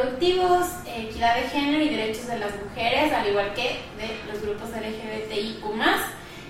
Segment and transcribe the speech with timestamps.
[0.00, 4.70] reproductivos, equidad de género y derechos de las mujeres, al igual que de los grupos
[4.70, 5.64] LGBTIQ+.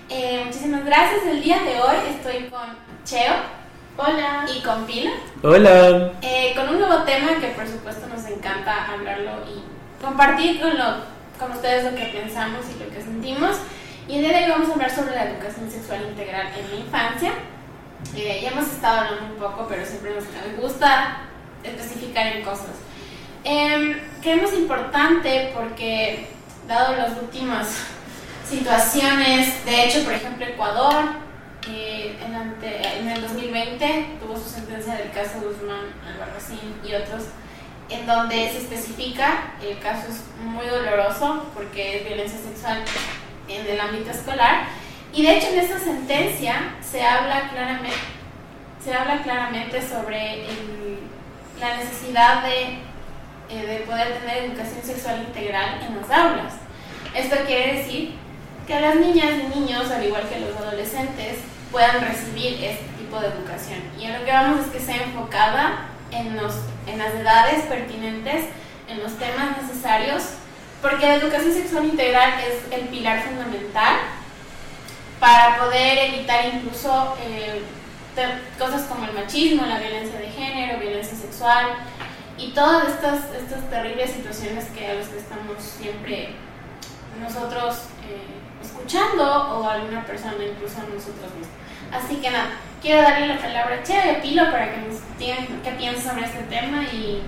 [0.09, 1.25] Eh, muchísimas gracias.
[1.25, 2.61] El día de hoy estoy con
[3.05, 3.33] Cheo.
[3.97, 4.45] Hola.
[4.53, 5.11] Y con Pila.
[5.43, 6.13] Hola.
[6.21, 10.95] Eh, con un nuevo tema que por supuesto nos encanta hablarlo y compartir con, lo,
[11.37, 13.57] con ustedes lo que pensamos y lo que sentimos.
[14.07, 16.75] Y el día de hoy vamos a hablar sobre la educación sexual integral en la
[16.85, 17.31] infancia.
[18.15, 20.25] Eh, ya hemos estado hablando un poco, pero siempre nos,
[20.59, 21.19] gusta
[21.63, 22.90] especificar en cosas.
[23.43, 26.27] Eh, creemos importante porque,
[26.67, 27.67] dado las últimas
[28.47, 31.05] situaciones, de hecho, por ejemplo, Ecuador,
[31.67, 37.23] eh, en, el 2020 tuvo su sentencia del caso Guzmán, Albarracín y otros,
[37.89, 42.83] en donde se especifica, el caso es muy doloroso porque es violencia sexual
[43.47, 44.65] en el ámbito escolar,
[45.13, 47.97] y de hecho en esa sentencia se habla claramente,
[48.83, 50.45] se habla claramente sobre
[51.59, 52.79] la necesidad de,
[53.51, 56.53] eh, de poder tener educación sexual integral en las aulas.
[57.13, 58.15] Esto quiere decir
[58.65, 63.27] que las niñas y niños, al igual que los adolescentes, puedan recibir este tipo de
[63.27, 63.79] educación.
[63.99, 66.53] Y a lo que vamos es que sea enfocada en, los,
[66.87, 68.45] en las edades pertinentes,
[68.87, 70.23] en los temas necesarios,
[70.81, 73.97] porque la educación sexual integral es el pilar fundamental
[75.19, 77.61] para poder evitar incluso eh,
[78.57, 81.65] cosas como el machismo, la violencia de género, violencia sexual
[82.41, 86.29] y todas estas, estas terribles situaciones que a las que estamos siempre
[87.21, 91.55] nosotros eh, escuchando o alguna persona incluso nosotros mismos.
[91.91, 95.71] Así que nada, quiero darle la palabra a Che Pilo para que nos digan qué
[95.71, 97.21] piensa sobre este tema y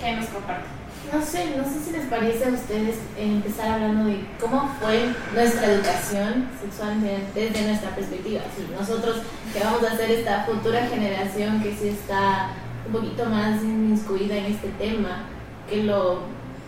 [0.00, 0.74] que nos comparta
[1.12, 5.66] no sé, no sé si les parece a ustedes empezar hablando de cómo fue nuestra
[5.66, 7.00] educación sexual
[7.34, 8.40] desde nuestra perspectiva.
[8.78, 9.18] nosotros
[9.52, 12.50] que vamos a ser esta futura generación que sí está
[12.86, 15.24] un poquito más inmiscuida en este tema,
[15.68, 16.20] que lo,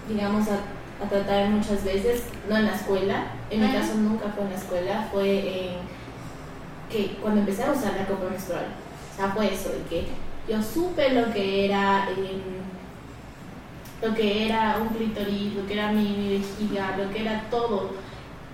[0.08, 0.58] digamos, a,
[1.10, 5.08] tratar muchas veces, no en la escuela, en mi caso nunca fue en la escuela,
[5.12, 5.76] fue en
[6.90, 8.64] que cuando empecé a usar la copa menstrual,
[9.12, 10.06] o sea, fue eso, de que
[10.48, 12.08] yo supe lo que era...
[12.16, 12.40] Eh,
[14.02, 17.90] lo que era un clitoris, lo que era mi, vejiga, lo que era todo.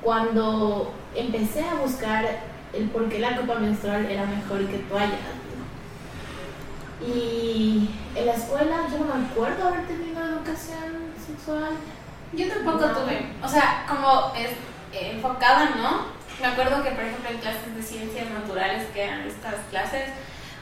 [0.00, 2.24] Cuando empecé a buscar
[2.72, 5.18] el por qué la copa menstrual era mejor que toalla.
[7.06, 11.72] Y en la escuela yo no me acuerdo haber tenido educación sexual.
[12.32, 13.32] Yo tampoco tuve.
[13.42, 14.50] O sea, como es,
[14.92, 16.06] eh, enfocada, ¿no?
[16.40, 20.08] Me acuerdo que, por ejemplo, en clases de ciencias naturales, que eran estas clases,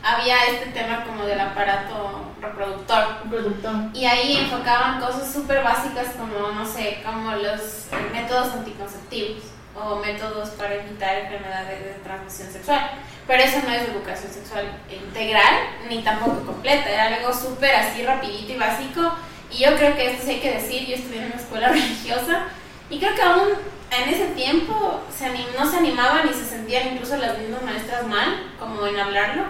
[0.02, 3.18] había este tema como del aparato reproductor.
[3.24, 3.74] Reproductor.
[3.94, 10.50] Y ahí enfocaban cosas súper básicas como, no sé, como los métodos anticonceptivos o métodos
[10.50, 12.90] para evitar enfermedades de transmisión sexual.
[13.26, 15.54] Pero eso no es educación sexual integral
[15.88, 19.14] ni tampoco completa, era algo súper así rapidito y básico.
[19.50, 22.46] Y yo creo que esto sí hay que decir, yo estudié en una escuela religiosa
[22.88, 23.48] y creo que aún
[23.90, 28.52] en ese tiempo se no se animaban y se sentían incluso las mismas maestras mal,
[28.58, 29.44] como en hablarlo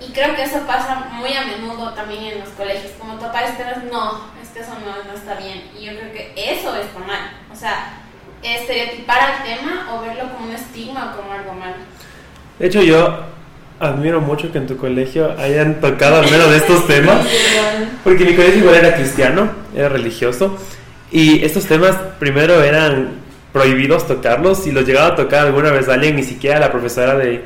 [0.00, 3.84] y creo que eso pasa muy a menudo también en los colegios, como topar temas,
[3.84, 5.70] no, es que eso no, no está bien.
[5.78, 7.30] Y yo creo que eso es mal.
[7.52, 7.99] O sea,
[8.42, 11.76] estereotipar al tema o verlo como un estigma o como algo malo.
[12.58, 13.20] De hecho, yo
[13.78, 17.26] admiro mucho que en tu colegio hayan tocado al menos de estos temas,
[18.04, 20.58] porque mi colegio igual era cristiano, era religioso,
[21.10, 23.20] y estos temas primero eran
[23.52, 27.42] prohibidos tocarlos, si los llegaba a tocar alguna vez alguien, ni siquiera la profesora de,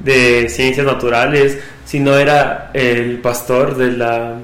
[0.00, 4.34] de ciencias naturales, sino era el pastor de la,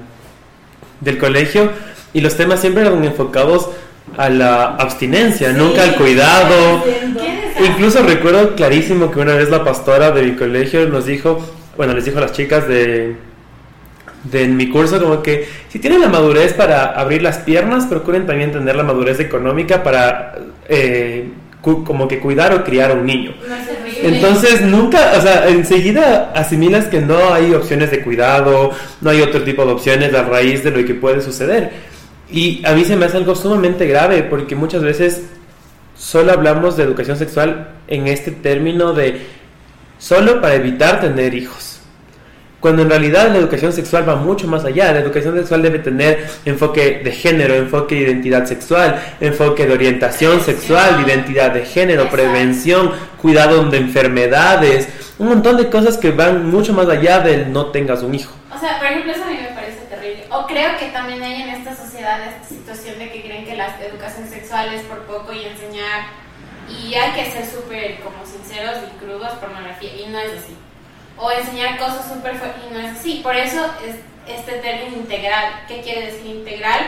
[1.01, 1.71] del colegio
[2.13, 3.69] y los temas siempre eran enfocados
[4.17, 6.83] a la abstinencia, nunca al cuidado.
[7.67, 11.39] Incluso recuerdo clarísimo que una vez la pastora de mi colegio nos dijo,
[11.77, 13.15] bueno, les dijo a las chicas de,
[14.23, 18.51] de mi curso como que si tienen la madurez para abrir las piernas, procuren también
[18.51, 20.35] tener la madurez económica para
[20.67, 21.29] eh,
[21.61, 23.33] como que cuidar o criar a un niño.
[24.01, 29.43] Entonces nunca, o sea, enseguida asimilas que no hay opciones de cuidado, no hay otro
[29.43, 31.92] tipo de opciones a raíz de lo que puede suceder.
[32.33, 35.23] Y a mí se me hace algo sumamente grave porque muchas veces
[35.95, 39.21] solo hablamos de educación sexual en este término de
[39.99, 41.73] solo para evitar tener hijos
[42.63, 44.93] cuando en realidad la educación sexual va mucho más allá.
[44.93, 50.39] La educación sexual debe tener enfoque de género, enfoque de identidad sexual, enfoque de orientación
[50.39, 54.87] sexual, de identidad de género, prevención, cuidado de enfermedades,
[55.19, 58.33] un montón de cosas que van mucho más allá del no tengas un hijo.
[58.55, 59.52] O sea, por ejemplo, eso a mí me
[60.53, 64.29] creo que también hay en esta sociedad esta situación de que creen que la educación
[64.29, 66.05] sexual es por poco y enseñar
[66.69, 70.55] y hay que ser súper como sinceros y crudos, pornografía, y no es así.
[71.17, 73.19] O enseñar cosas súper y no es así.
[73.23, 73.95] Por eso es
[74.27, 75.65] este término integral.
[75.67, 76.81] ¿Qué quiere decir integral?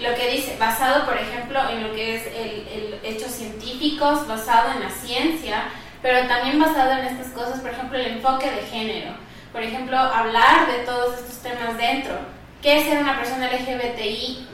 [0.00, 4.72] Lo que dice, basado por ejemplo en lo que es el, el hechos científicos, basado
[4.72, 5.64] en la ciencia,
[6.02, 9.12] pero también basado en estas cosas, por ejemplo, el enfoque de género.
[9.52, 12.35] Por ejemplo, hablar de todos estos temas dentro.
[12.62, 14.48] ¿Qué es ser una persona LGBTI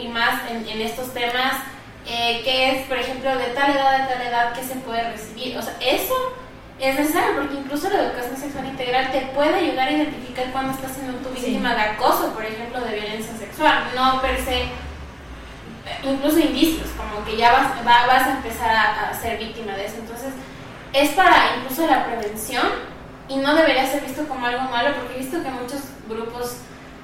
[0.00, 1.54] y más en, en estos temas?
[2.06, 5.56] Eh, ¿Qué es, por ejemplo, de tal edad a tal edad que se puede recibir?
[5.56, 6.14] O sea, eso
[6.78, 10.92] es necesario porque incluso la educación sexual integral te puede ayudar a identificar cuando estás
[10.92, 13.84] siendo tu víctima de acoso, por ejemplo, de violencia sexual.
[13.94, 14.68] No per se,
[16.02, 19.96] incluso indicios, como que ya vas, vas a empezar a, a ser víctima de eso.
[19.98, 20.32] Entonces,
[20.92, 22.66] es para incluso la prevención
[23.28, 26.56] y no debería ser visto como algo malo porque he visto que muchos grupos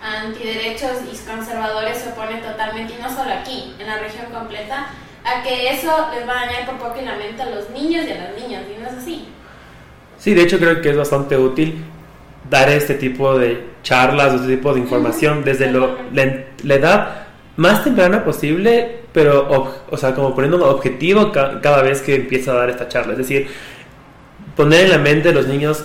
[0.02, 4.88] antiderechos y conservadores se oponen totalmente, y no solo aquí, en la región completa,
[5.24, 8.06] a que eso les va a dañar por poco y la mente a los niños
[8.06, 9.28] y a las niñas, y no es así.
[10.18, 11.84] Sí, de hecho creo que es bastante útil
[12.48, 17.26] dar este tipo de charlas, este tipo de información desde lo, la, edad
[17.56, 22.54] más temprana posible, pero, o sea, como poniendo un objetivo cada vez que empieza a
[22.54, 23.12] dar esta charla.
[23.12, 23.48] Es decir,
[24.56, 25.84] poner en la mente de los niños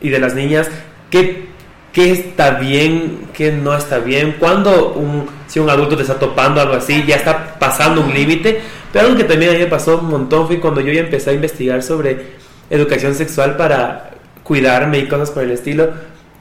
[0.00, 0.68] y de las niñas
[1.10, 1.49] qué,
[1.92, 6.60] qué está bien, qué no está bien, cuando un, si un adulto te está topando
[6.60, 8.60] algo así, ya está pasando un límite.
[8.92, 11.30] Pero algo que también a mí me pasó un montón fue cuando yo ya empecé
[11.30, 12.40] a investigar sobre
[12.70, 14.10] educación sexual para
[14.42, 15.90] cuidarme y cosas por el estilo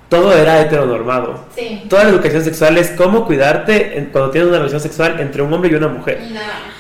[0.10, 1.46] todo era heteronormado.
[1.56, 1.84] Sí.
[1.88, 5.70] Toda la educación sexual es cómo cuidarte cuando tienes una relación sexual entre un hombre
[5.72, 6.20] y una mujer.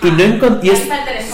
[0.01, 0.87] Y, no y es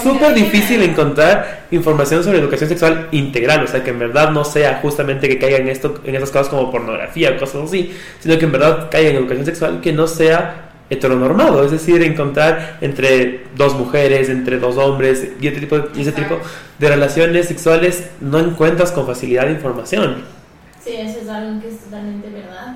[0.03, 4.79] súper difícil encontrar información sobre educación sexual integral, o sea, que en verdad no sea
[4.81, 8.45] justamente que caiga en, esto, en esas cosas como pornografía o cosas así, sino que
[8.45, 13.73] en verdad caiga en educación sexual que no sea heteronormado, es decir, encontrar entre dos
[13.73, 16.39] mujeres, entre dos hombres y, ese tipo, y ese tipo
[16.77, 20.35] de relaciones sexuales no encuentras con facilidad información.
[20.85, 22.75] Sí, eso es algo que es totalmente verdad.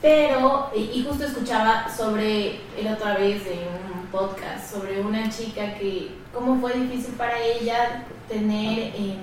[0.00, 6.12] Pero, y, justo escuchaba sobre, el otra vez en un podcast, sobre una chica que,
[6.32, 9.16] cómo fue difícil para ella tener, eh,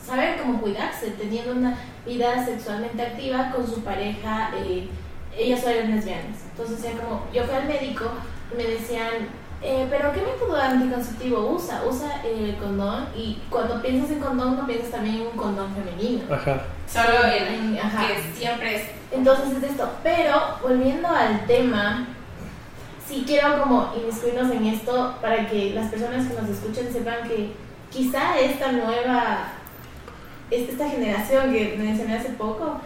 [0.00, 1.76] saber cómo cuidarse, teniendo una
[2.06, 4.88] vida sexualmente activa con su pareja, eh,
[5.36, 6.38] ellas eran lesbianas.
[6.52, 8.04] Entonces, ya como, yo fui al médico
[8.52, 9.28] y me decían,
[9.64, 11.82] eh, pero ¿qué método anticonceptivo usa?
[11.88, 16.24] Usa el condón y cuando piensas en condón no piensas también en un condón femenino.
[16.34, 16.62] Ajá.
[16.88, 18.08] Solo en, ajá.
[18.08, 18.82] que siempre es.
[19.12, 19.88] Entonces es esto.
[20.02, 22.08] Pero volviendo al tema,
[23.06, 27.52] sí quiero como inmiscuirnos en esto para que las personas que nos escuchen sepan que
[27.88, 29.52] quizá esta nueva,
[30.50, 32.80] esta generación que mencioné hace poco,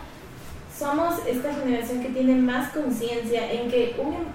[0.78, 4.26] somos esta generación que tiene más conciencia en que un,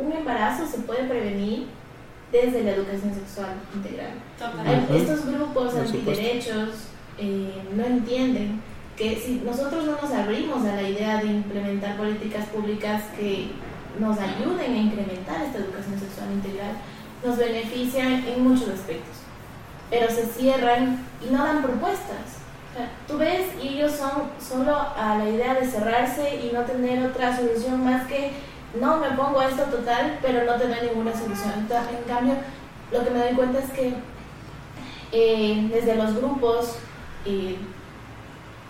[0.00, 1.66] un embarazo se puede prevenir
[2.32, 4.12] desde la educación sexual integral.
[4.94, 6.88] Estos grupos antiderechos
[7.18, 8.60] eh, no entienden
[8.96, 13.48] que si nosotros no nos abrimos a la idea de implementar políticas públicas que
[13.98, 16.72] nos ayuden a incrementar esta educación sexual integral,
[17.24, 19.16] nos benefician en muchos aspectos,
[19.90, 22.38] pero se cierran y no dan propuestas.
[23.08, 27.36] tú ves y ellos son solo a la idea de cerrarse y no tener otra
[27.36, 28.32] solución más que
[28.74, 31.66] no me pongo esto total, pero no tener ninguna solución.
[31.70, 32.34] En cambio,
[32.92, 33.94] lo que me doy cuenta es que
[35.12, 36.76] eh, desde los grupos
[37.24, 37.56] eh,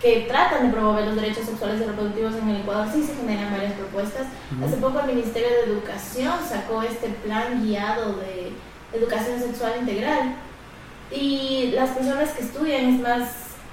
[0.01, 3.51] que tratan de promover los derechos sexuales y reproductivos en el Ecuador, sí se generan
[3.51, 4.27] varias propuestas.
[4.65, 8.53] Hace poco el Ministerio de Educación sacó este plan guiado de
[8.93, 10.35] educación sexual integral
[11.11, 13.29] y las personas que estudian es más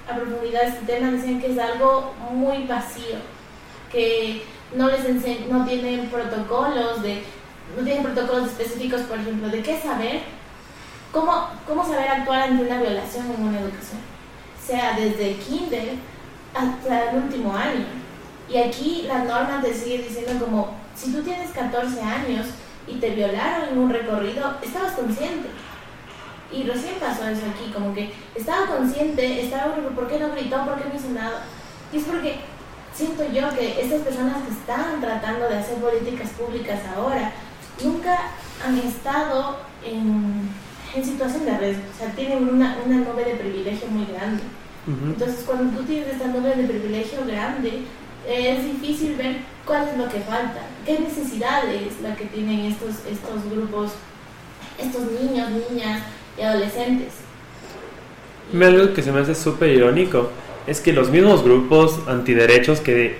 [0.09, 3.17] a profundidad este tema dicen que es algo muy vacío,
[3.91, 4.43] que
[4.75, 7.23] no les no tienen protocolos de
[7.75, 10.21] no tienen protocolos específicos, por ejemplo, de qué saber,
[11.11, 13.99] cómo, cómo saber actuar ante una violación en una educación,
[14.65, 15.95] sea desde kinder
[16.53, 17.85] hasta el último año.
[18.49, 22.47] Y aquí la norma te sigue diciendo como, si tú tienes 14 años
[22.87, 25.49] y te violaron en un recorrido, estabas consciente.
[26.49, 30.63] Y recién pasó eso aquí, como que estaba consciente, estaba, ¿por qué no gritó?
[30.63, 31.43] ¿Por qué no hizo nada?
[31.91, 32.39] Y es porque
[32.97, 37.31] siento yo que estas personas que están tratando de hacer políticas públicas ahora
[37.83, 38.31] nunca
[38.65, 40.49] han estado en,
[40.95, 44.41] en situación de riesgo, o sea, tienen una, una nube de privilegio muy grande.
[44.87, 47.83] Entonces, cuando tú tienes esta nube de privilegio grande,
[48.25, 53.51] es difícil ver cuál es lo que falta, qué necesidades la que tienen estos, estos
[53.51, 53.91] grupos,
[54.79, 56.03] estos niños, niñas
[56.37, 57.15] y adolescentes.
[58.53, 60.31] Algo que se me hace súper irónico
[60.67, 63.17] es que los mismos grupos antiderechos que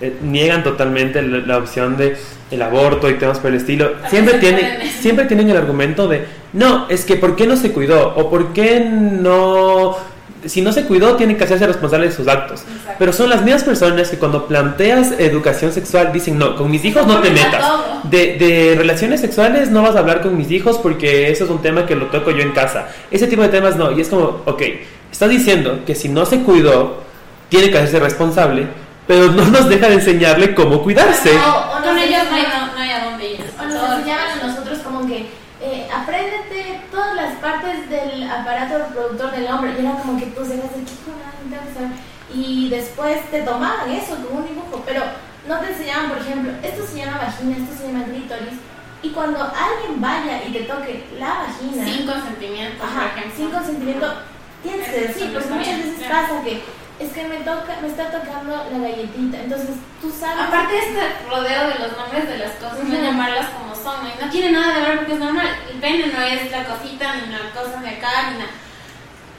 [0.00, 2.16] eh, niegan totalmente la, opción de
[2.50, 6.88] el aborto y temas por el estilo, siempre, tiene, siempre tienen el argumento de, no,
[6.88, 8.14] es que ¿por qué no se cuidó?
[8.16, 9.96] ¿O por qué no
[10.44, 12.62] si no se cuidó, tiene que hacerse responsable de sus actos.
[12.98, 17.06] Pero son las mismas personas que cuando planteas educación sexual dicen, no, con mis hijos
[17.06, 17.64] no te metas.
[18.04, 21.60] De, de, relaciones sexuales no vas a hablar con mis hijos porque eso es un
[21.60, 22.88] tema que lo toco yo en casa.
[23.10, 23.90] Ese tipo de temas no.
[23.92, 24.62] Y es como, ok,
[25.10, 27.02] estás diciendo que si no se cuidó,
[27.48, 28.66] tiene que hacerse responsable,
[29.06, 31.36] pero no nos deja de enseñarle cómo cuidarse.
[31.36, 33.44] O, o con ellos no hay, no, no hay a dónde ir.
[33.58, 39.30] O nos enseñaban a nosotros como que, eh, apréndete todas las partes del aparato reproductor
[39.32, 39.74] del hombre.
[39.76, 40.62] Y era como que tú se de
[42.34, 45.02] y después te tomaban eso como un dibujo, pero
[45.48, 48.58] no te enseñaban, por ejemplo, esto se llama vagina, esto se llama clítoris,
[49.02, 51.84] y cuando alguien vaya y te toque la vagina...
[51.84, 54.12] Sin consentimiento, ajá, Sin consentimiento,
[54.62, 56.62] tienes que decir, porque muchas veces pasa que
[56.98, 60.46] es que me toca, me está tocando la galletita, entonces tú sabes...
[60.46, 61.00] Aparte de este
[61.30, 64.80] rodeo de los nombres de las cosas, no llamarlas como son, no tiene nada de
[64.82, 68.30] ver porque es normal, el pene no es la cosita, ni la cosa de acá,
[68.32, 68.50] ni nada.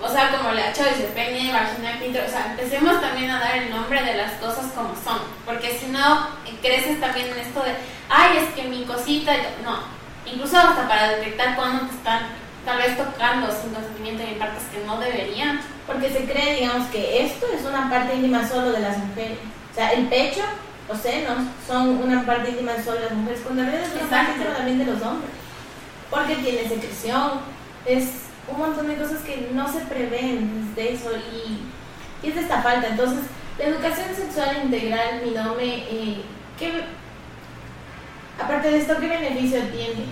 [0.02, 3.70] O sea, como la dice pene, vagina, clítoris, o sea, empecemos también a dar el
[3.70, 6.30] nombre de las cosas como son, porque si no,
[6.62, 7.74] creces también en esto de,
[8.08, 9.34] ay, es que mi cosita,
[9.66, 9.80] no,
[10.26, 12.22] incluso hasta para detectar cuándo te están
[12.66, 15.60] tal vez tocando sin consentimiento y en partes que no deberían.
[15.88, 19.40] Porque se cree, digamos, que esto es una parte íntima solo de las mujeres,
[19.72, 20.42] o sea, el pecho,
[20.88, 21.38] los senos,
[21.68, 24.56] son una parte íntima solo de las mujeres, cuando en realidad es una parte íntima
[24.56, 25.32] también de los hombres,
[26.12, 27.42] porque tiene secreción,
[27.86, 28.06] es
[28.52, 32.88] un montón de cosas que no se prevén desde eso y, es de esta falta.
[32.88, 33.22] Entonces,
[33.58, 36.22] la educación sexual integral, mi nombre, eh,
[36.58, 36.84] ¿qué,
[38.40, 40.06] aparte de esto, ¿qué beneficio tiene?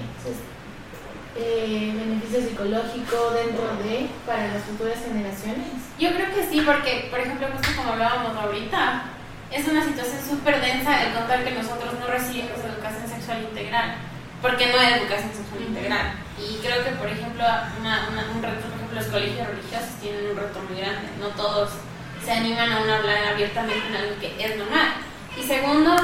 [1.38, 5.67] Eh, beneficio psicológico dentro de para las futuras generaciones?
[6.00, 9.03] Yo creo que sí, porque, por ejemplo, justo como hablábamos ahorita,
[9.51, 13.96] es una situación súper densa el contar que nosotros no recibimos educación sexual integral,
[14.41, 16.13] porque no hay educación sexual integral.
[16.38, 17.44] Y creo que, por ejemplo,
[17.79, 21.10] una, un reto, por ejemplo, los colegios religiosos tienen un reto muy grande.
[21.20, 21.70] No todos
[22.24, 24.94] se animan a hablar abiertamente en algo que es normal.
[25.39, 25.96] Y segundo,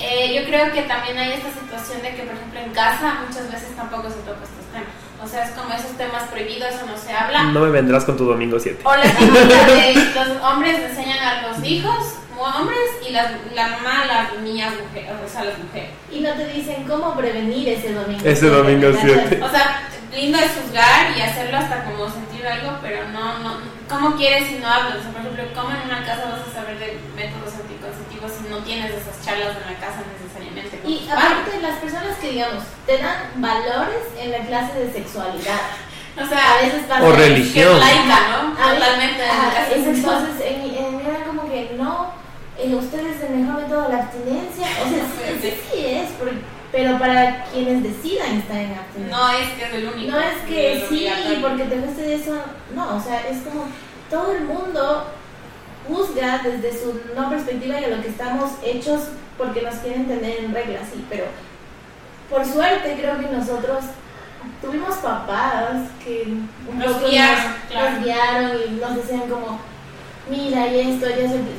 [0.00, 3.50] eh, yo creo que también hay esta situación de que, por ejemplo, en casa muchas
[3.50, 4.88] veces tampoco se toca estos temas.
[5.22, 7.44] O sea, es como esos temas prohibidos o no se habla.
[7.44, 8.80] No me vendrás con tu domingo 7.
[8.84, 14.40] O la de los hombres enseñan a los hijos hombres y la, la mamá las
[14.42, 15.90] niñas mujeres, o sea, las mujeres.
[16.10, 18.22] Y no te dicen cómo prevenir ese domingo.
[18.24, 19.42] Ese domingo 7.
[19.42, 19.82] O sea,
[20.14, 24.54] lindo es juzgar y hacerlo hasta como sentir algo, pero no, no, ¿cómo quieres si
[24.56, 24.96] no hablas?
[24.96, 27.49] O sea, por ejemplo, ¿cómo en una casa vas a saber de métodos
[28.62, 30.80] tienes esas charlas en la casa necesariamente?
[30.86, 35.60] Y aparte, las personas que, digamos, te dan valores en la clase de sexualidad.
[36.20, 37.78] O sea, a veces pasa o religión.
[37.78, 38.50] laica, ¿no?
[38.50, 39.22] Totalmente.
[39.72, 42.12] entonces, en, en, era como que no
[42.58, 44.66] eh, ustedes el mejor método la abstinencia.
[44.84, 46.08] O sea, sí, sí, es,
[46.72, 49.16] pero para quienes decidan estar en abstinencia.
[49.16, 50.10] No es que es el único.
[50.10, 51.08] No es que sí,
[51.40, 52.34] porque te guste de eso.
[52.74, 53.66] No, o sea, es como
[54.10, 55.06] todo el mundo
[55.90, 60.44] juzga desde su no perspectiva y a lo que estamos hechos porque nos quieren tener
[60.44, 61.24] en reglas, sí, pero
[62.28, 63.84] por suerte creo que nosotros
[64.62, 66.22] tuvimos papás que
[66.68, 69.60] un nos poco guiaron, nos guiaron y nos decían como
[70.28, 71.06] mira y esto,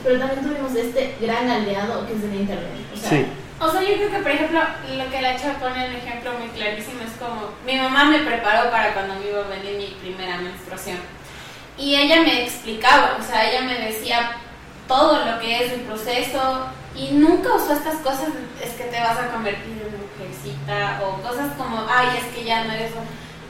[0.04, 2.72] pero también tuvimos este gran aliado que es el internet.
[2.94, 3.26] O sea, sí.
[3.60, 4.60] O sea, yo creo que, por ejemplo,
[4.98, 8.72] lo que la chava pone el ejemplo muy clarísimo es como, mi mamá me preparó
[8.72, 10.98] para cuando me iba a venir mi primera menstruación.
[11.78, 14.38] Y ella me explicaba, o sea, ella me decía
[14.88, 18.30] todo lo que es el proceso y nunca usó estas cosas,
[18.62, 22.66] es que te vas a convertir en mujercita o cosas como, ay, es que ya
[22.66, 22.92] no eres...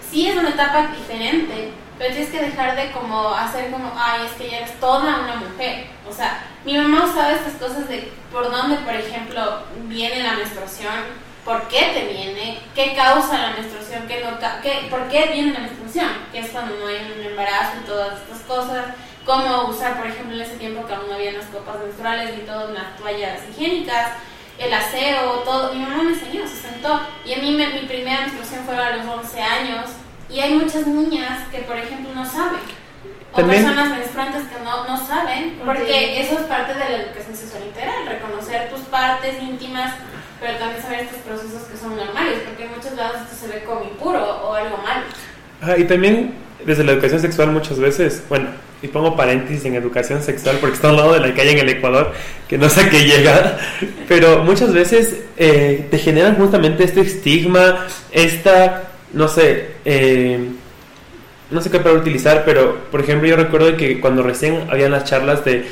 [0.10, 4.32] Sí es una etapa diferente, pero tienes que dejar de como hacer como, ay, es
[4.34, 5.88] que ya eres toda una mujer.
[6.10, 11.31] O sea, mi mamá usaba estas cosas de por dónde, por ejemplo, viene la menstruación,
[11.46, 15.60] por qué te viene, qué causa la menstruación, qué no, qué, por qué viene la
[15.60, 18.86] menstruación, que es cuando no hay un embarazo y todas estas cosas,
[19.26, 22.44] cómo usar, por ejemplo, en ese tiempo que aún no había las copas menstruales ni
[22.44, 24.12] todas las toallas higiénicas,
[24.58, 25.74] el aseo, todo.
[25.74, 27.02] Mi mamá me enseñó, se sentó.
[27.26, 29.90] Y a mí mi primera menstruación fue a los 11 años.
[30.30, 32.60] Y hay muchas niñas que, por ejemplo, no saben.
[33.34, 37.64] O personas menstruantes que no, no saben, porque eso es parte de la educación sexual
[37.64, 39.94] integral, reconocer tus partes íntimas,
[40.42, 43.64] pero también saber estos procesos que son normales, porque en muchos lados esto se ve
[43.64, 45.06] como impuro o algo malo.
[45.62, 46.34] Ah, y también
[46.66, 48.48] desde la educación sexual muchas veces, bueno,
[48.82, 51.70] y pongo paréntesis en educación sexual porque está al lado de la calle en el
[51.70, 52.14] Ecuador,
[52.50, 53.60] que no sé qué llega,
[54.08, 60.40] pero muchas veces eh, te generan justamente este estigma, esta no sé, eh,
[61.52, 65.04] no sé qué para utilizar, pero por ejemplo yo recuerdo que cuando recién habían las
[65.04, 65.66] charlas de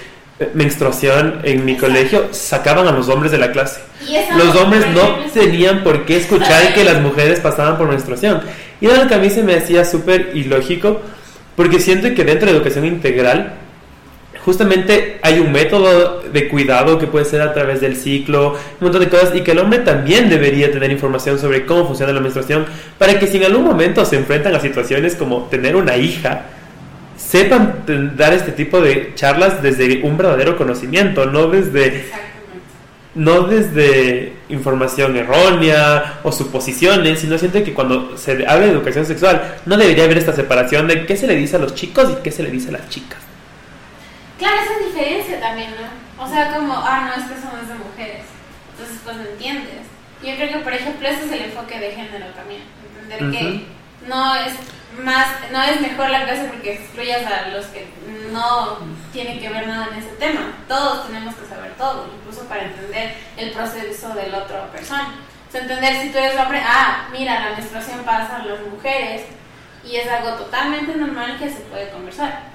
[0.54, 1.94] menstruación en mi Exacto.
[1.94, 3.82] colegio, sacaban a los hombres de la clase.
[4.38, 8.42] Los hombres no tenían por qué escuchar que las mujeres pasaban por menstruación.
[8.80, 11.02] Y era algo que a mí se me hacía súper ilógico,
[11.56, 13.54] porque siento que dentro de educación integral,
[14.46, 19.02] justamente hay un método de cuidado que puede ser a través del ciclo, un montón
[19.02, 22.66] de cosas, y que el hombre también debería tener información sobre cómo funciona la menstruación,
[22.98, 26.46] para que si en algún momento se enfrentan a situaciones como tener una hija,
[27.20, 27.84] sepan
[28.16, 32.10] dar este tipo de charlas desde un verdadero conocimiento, no desde
[33.16, 39.58] no desde información errónea o suposiciones, sino siento que cuando se habla de educación sexual
[39.66, 42.32] no debería haber esta separación de qué se le dice a los chicos y qué
[42.32, 43.20] se le dice a las chicas.
[44.38, 46.24] Claro, esa diferencia también, ¿no?
[46.24, 48.26] O sea, como, ah, no, es que es de mujeres.
[48.72, 49.86] Entonces, pues entiendes.
[50.24, 52.62] Yo creo que, por ejemplo, ese es el enfoque de género también.
[53.04, 53.66] Entender que
[54.08, 54.54] no es
[55.04, 57.88] más, no es mejor la clase porque excluyas a los que
[58.32, 58.80] no
[59.12, 60.54] tienen que ver nada en ese tema.
[60.68, 65.16] Todos tenemos que saber todo, incluso para entender el proceso de la otra persona.
[65.54, 69.24] Entender si tú eres hombre, ah, mira, la menstruación pasa a las mujeres
[69.84, 72.50] y es algo totalmente normal que se puede conversar.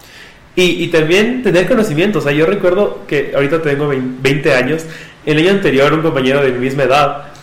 [0.56, 4.86] Y, y también tener conocimiento, o sea, yo recuerdo que ahorita tengo 20 años,
[5.26, 7.33] el año anterior un compañero de mi misma edad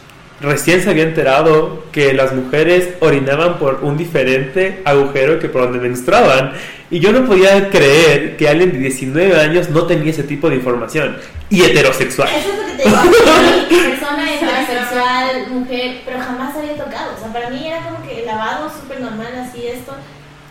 [0.42, 5.80] recién se había enterado que las mujeres orinaban por un diferente agujero que por donde
[5.80, 6.54] menstruaban.
[6.90, 10.56] Y yo no podía creer que alguien de 19 años no tenía ese tipo de
[10.58, 11.18] información.
[11.50, 12.28] Y heterosexual.
[12.30, 13.90] Eso es lo que te digo.
[13.90, 17.14] persona heterosexual, mujer, pero jamás había tocado.
[17.16, 19.94] O sea, para mí era como que lavado súper normal, así esto.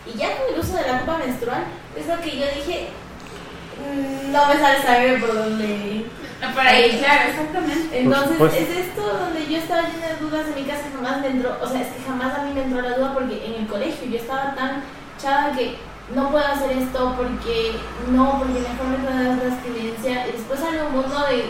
[0.07, 1.65] Y ya con el uso de la copa menstrual,
[1.99, 2.87] es lo que yo dije,
[3.77, 6.05] mm, no me sale saber por dónde.
[6.55, 7.99] Por ahí, claro, exactamente.
[7.99, 11.55] Entonces, es esto donde yo estaba llena de dudas en mi casa, jamás me entró,
[11.61, 14.09] o sea, es que jamás a mí me entró la duda porque en el colegio
[14.09, 14.83] yo estaba tan
[15.21, 15.77] chava que
[16.15, 17.73] no puedo hacer esto porque
[18.11, 21.45] no, porque mejor me das la experiencia y después sale un mundo de,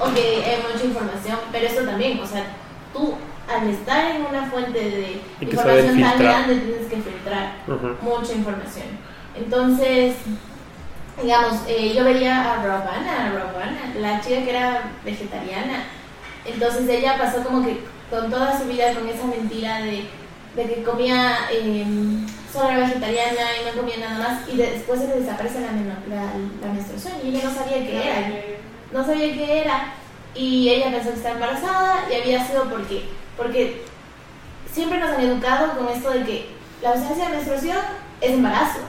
[0.00, 2.46] ok, hay mucha información, pero esto también, o sea,
[2.94, 3.14] tú
[3.48, 7.96] al estar en una fuente de información tan grande tienes que filtrar Ujú.
[8.00, 8.86] mucha información.
[9.36, 10.14] Entonces,
[11.20, 15.84] digamos, eh, yo veía a Robana, Robana, la chica que era vegetariana.
[16.44, 20.06] Entonces ella pasó como que con toda su vida con esa mentira de,
[20.56, 21.86] de que comía, eh,
[22.52, 25.68] solo era vegetariana y no comía nada más y de- después se le desaparece la,
[26.14, 26.22] la,
[26.66, 28.28] la menstruación y ella no sabía qué era
[28.92, 29.94] no sabía qué era
[30.34, 33.04] y ella pensó que estaba embarazada y había sido porque
[33.38, 33.82] porque
[34.70, 36.46] siempre nos han educado con esto de que
[36.82, 37.78] la ausencia de menstruación
[38.20, 38.80] es embarazo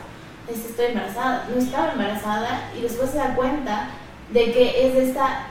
[0.52, 3.90] es estoy embarazada no estaba embarazada y después se da cuenta
[4.30, 5.48] de que es esta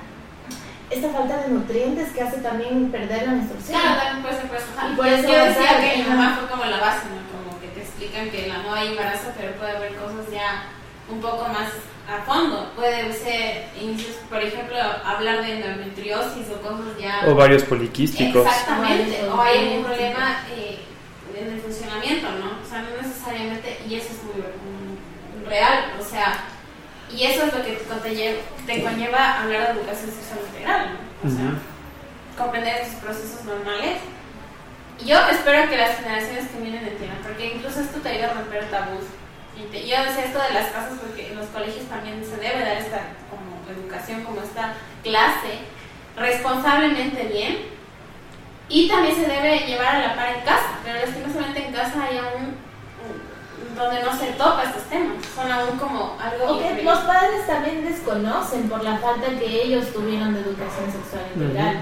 [0.91, 4.57] esta falta de nutrientes que hace también perder la menstruación Claro, también puede ser por
[4.57, 4.67] eso.
[4.77, 4.89] Ajá.
[4.93, 7.23] Y por eso Yo decía que mi mamá fue como la base, ¿no?
[7.33, 10.65] Como que te explican que la, no hay embarazo, pero puede haber cosas ya
[11.11, 11.71] un poco más
[12.09, 12.73] a fondo.
[12.77, 17.23] Puede ser, inicios, por ejemplo, hablar de endometriosis o cosas ya...
[17.27, 18.47] Ovarios poliquísticos.
[18.47, 20.81] Exactamente, o hay algún problema eh,
[21.35, 22.59] en el funcionamiento, ¿no?
[22.63, 24.62] O sea, no necesariamente, y eso es muy mm,
[25.53, 26.45] real, o sea,
[27.15, 31.29] y eso es lo que te, conlle- te conlleva hablar de educación sexual integral, ¿no?
[31.29, 31.59] O sea, Ujú.
[32.43, 33.99] comprender esos procesos normales.
[34.99, 38.35] Y yo espero que las generaciones que vienen entiendan, porque incluso esto te ayuda a
[38.35, 39.05] romper tabús.
[39.59, 42.61] Y te- yo decía esto de las casas porque en los colegios también se debe
[42.65, 45.61] dar esta como educación, como esta clase,
[46.17, 47.59] responsablemente bien.
[48.69, 52.17] Y también se debe llevar a la par en casa, pero lastimosamente en casa hay
[52.19, 52.52] aún un-
[53.77, 56.55] donde no se toca estos temas, son aún como algo...
[56.55, 61.23] o que los padres también desconocen por la falta que ellos tuvieron de educación sexual
[61.35, 61.77] integral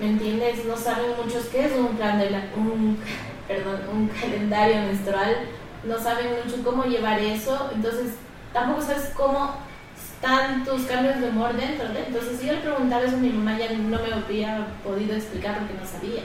[0.00, 0.64] ¿me entiendes?
[0.64, 2.98] no saben muchos qué es un plan de la- un
[3.48, 5.36] perdón un calendario menstrual.
[5.84, 7.70] No saben mucho cómo llevar eso.
[7.74, 8.14] Entonces
[8.54, 9.54] tampoco sabes cómo
[9.94, 13.28] están tus cambios de humor dentro de entonces si yo le preguntaba eso a mi
[13.28, 16.22] mamá ya no me había podido explicar porque no sabía.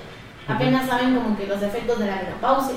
[0.47, 2.75] Apenas saben como que los efectos de la menopausia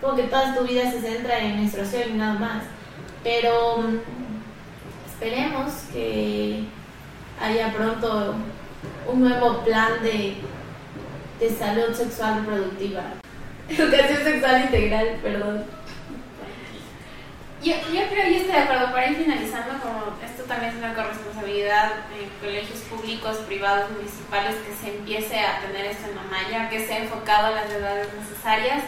[0.00, 2.62] como que toda tu vida se centra en menstruación y nada más
[3.22, 6.64] pero mm, esperemos que
[7.40, 8.34] haya pronto
[9.06, 10.36] un nuevo plan de,
[11.38, 13.02] de salud sexual reproductiva.
[13.68, 15.64] Educación sexual integral, perdón.
[17.62, 20.94] Yo, yo creo, yo estoy de acuerdo, para ir finalizando, como esto también es una
[20.94, 26.70] corresponsabilidad en colegios públicos, privados, municipales, que se empiece a tener esto en la malla,
[26.70, 28.82] que sea enfocado a las edades necesarias,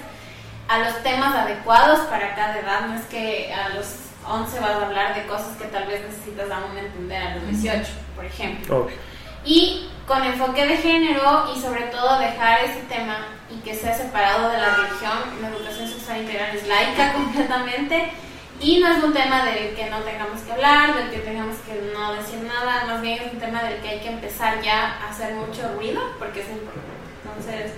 [0.73, 3.87] a los temas adecuados para cada edad, no es que a los
[4.27, 7.85] 11 vas a hablar de cosas que tal vez necesitas aún entender a los 18,
[8.17, 8.97] por ejemplo Obvio.
[9.45, 14.51] y con enfoque de género y sobre todo dejar ese tema y que sea separado
[14.51, 15.19] de la religión.
[15.43, 18.11] La educación sexual integral es laica completamente
[18.59, 21.93] Y no es un tema del que no tengamos que hablar, del que tengamos que
[21.93, 25.11] no decir nada, más bien es un tema del que hay que empezar ya a
[25.11, 26.89] hacer mucho ruido, porque es importante.
[27.25, 27.73] Entonces,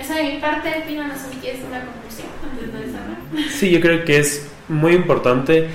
[0.00, 3.50] esa de mi parte, Pino, no sé si quieres una conclusión antes de.
[3.50, 5.68] Sí, yo creo que es muy importante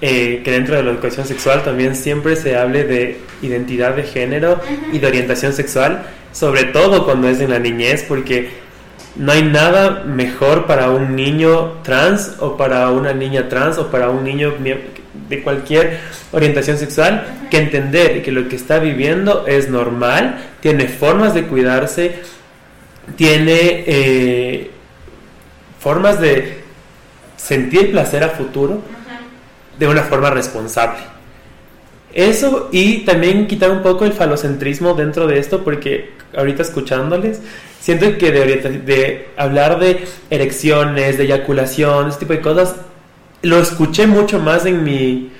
[0.00, 4.60] eh, que dentro de la educación sexual también siempre se hable de identidad de género
[4.92, 8.50] y de orientación sexual, sobre todo cuando es en la niñez, porque
[9.16, 14.10] no hay nada mejor para un niño trans o para una niña trans o para
[14.10, 14.54] un niño
[15.28, 15.98] de cualquier
[16.32, 22.20] orientación sexual que entender que lo que está viviendo es normal, tiene formas de cuidarse,
[23.16, 24.70] tiene eh,
[25.80, 26.62] formas de
[27.36, 28.80] sentir placer a futuro
[29.78, 30.98] de una forma responsable.
[32.14, 37.40] Eso y también quitar un poco el falocentrismo dentro de esto, porque ahorita escuchándoles,
[37.80, 42.76] siento que de, de hablar de erecciones, de eyaculación, ese tipo de cosas,
[43.40, 45.32] lo escuché mucho más en mi,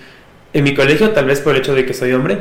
[0.52, 2.38] en mi colegio, tal vez por el hecho de que soy hombre,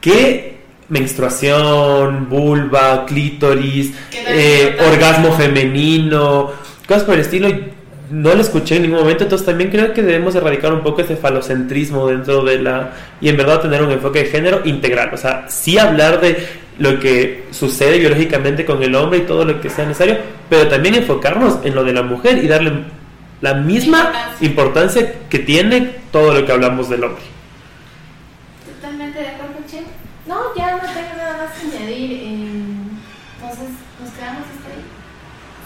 [0.00, 0.57] que
[0.88, 6.52] menstruación, vulva, clítoris, eh, orgasmo femenino,
[6.86, 7.48] cosas por el estilo
[8.10, 11.16] no lo escuché en ningún momento, entonces también creo que debemos erradicar un poco ese
[11.16, 12.92] falocentrismo dentro de la...
[13.20, 16.46] y en verdad tener un enfoque de género integral, o sea, sí hablar de
[16.78, 20.94] lo que sucede biológicamente con el hombre y todo lo que sea necesario, pero también
[20.94, 22.84] enfocarnos en lo de la mujer y darle
[23.40, 27.22] la misma importancia que tiene todo lo que hablamos del hombre.
[28.74, 29.82] Totalmente de acuerdo, Che.
[30.26, 32.22] No, ya no tengo nada más que añadir.
[33.40, 33.68] entonces,
[34.00, 34.84] nos quedamos hasta ahí.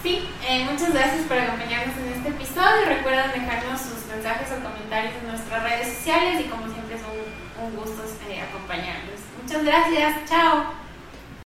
[0.02, 2.84] Sí, eh, muchas gracias por acompañarnos en este episodio.
[2.84, 7.76] Recuerden dejarnos sus mensajes o comentarios en nuestras redes sociales y como siempre es un,
[7.76, 9.20] gusto eh, acompañarlos.
[9.40, 10.74] Muchas gracias, chao.